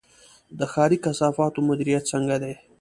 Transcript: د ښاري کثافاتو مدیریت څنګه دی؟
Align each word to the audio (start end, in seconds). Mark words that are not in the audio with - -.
د 0.57 0.59
ښاري 0.71 0.97
کثافاتو 1.05 1.65
مدیریت 1.69 2.03
څنګه 2.13 2.35
دی؟ 2.43 2.53